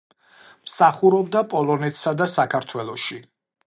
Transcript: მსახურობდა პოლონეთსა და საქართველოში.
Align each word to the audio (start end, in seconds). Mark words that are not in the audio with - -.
მსახურობდა 0.69 1.45
პოლონეთსა 1.53 2.17
და 2.23 2.31
საქართველოში. 2.37 3.25